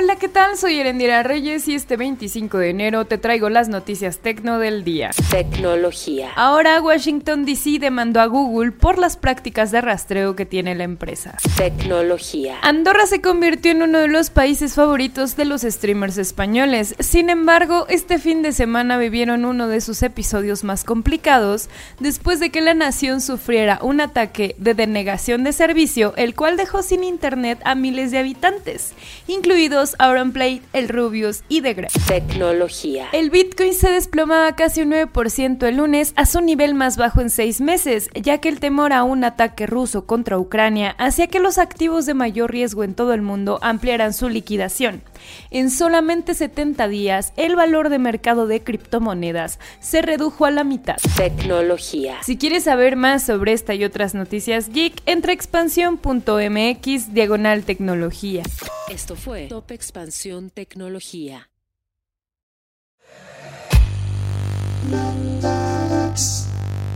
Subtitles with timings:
[0.00, 0.56] Hola, ¿qué tal?
[0.56, 5.10] Soy Erendira Reyes y este 25 de enero te traigo las noticias tecno del día.
[5.28, 6.30] Tecnología.
[6.36, 11.36] Ahora Washington DC demandó a Google por las prácticas de rastreo que tiene la empresa.
[11.56, 12.58] Tecnología.
[12.62, 16.94] Andorra se convirtió en uno de los países favoritos de los streamers españoles.
[17.00, 21.68] Sin embargo, este fin de semana vivieron uno de sus episodios más complicados
[21.98, 26.84] después de que la nación sufriera un ataque de denegación de servicio, el cual dejó
[26.84, 28.92] sin internet a miles de habitantes,
[29.26, 31.90] incluidos Auronplay, el Rubius y The Grey.
[32.06, 33.08] Tecnología.
[33.12, 37.30] El Bitcoin se desplomaba casi un 9% el lunes a su nivel más bajo en
[37.30, 41.58] seis meses, ya que el temor a un ataque ruso contra Ucrania hacía que los
[41.58, 45.02] activos de mayor riesgo en todo el mundo ampliaran su liquidación.
[45.50, 50.96] En solamente 70 días, el valor de mercado de criptomonedas se redujo a la mitad.
[51.16, 52.16] Tecnología.
[52.22, 58.42] Si quieres saber más sobre esta y otras noticias geek, entra a expansión.mx diagonal tecnología.
[58.90, 61.50] Esto fue Top Expansión Tecnología.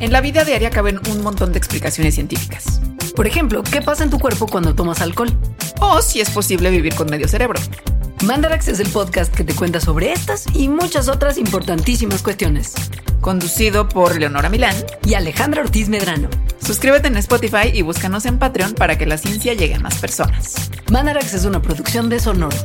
[0.00, 2.80] En la vida diaria caben un montón de explicaciones científicas.
[3.14, 5.30] Por ejemplo, ¿qué pasa en tu cuerpo cuando tomas alcohol?
[5.80, 7.60] O si es posible vivir con medio cerebro.
[8.24, 12.72] Mandarax es el podcast que te cuenta sobre estas y muchas otras importantísimas cuestiones.
[13.20, 14.74] Conducido por Leonora Milán
[15.04, 16.30] y Alejandra Ortiz Medrano.
[16.64, 20.70] Suscríbete en Spotify y búscanos en Patreon para que la ciencia llegue a más personas.
[20.90, 22.56] Mandarax es una producción de Sonoro.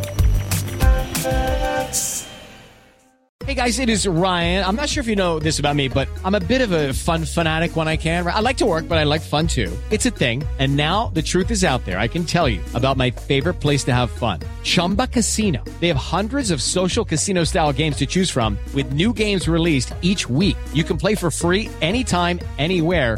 [3.46, 4.64] Hey guys, it is Ryan.
[4.64, 6.94] I'm not sure if you know this about me, but I'm a bit of a
[6.94, 8.26] fun fanatic when I can.
[8.26, 9.76] I like to work, but I like fun too.
[9.90, 10.44] It's a thing.
[10.60, 12.00] And now the truth is out there.
[12.00, 14.40] I can tell you about my favorite place to have fun.
[14.64, 15.64] Chumba Casino.
[15.82, 19.94] They have hundreds of social casino style games to choose from with new games released
[20.02, 20.58] each week.
[20.74, 23.18] You can play for free anytime, anywhere